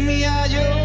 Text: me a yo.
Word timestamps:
me 0.00 0.24
a 0.24 0.46
yo. 0.46 0.79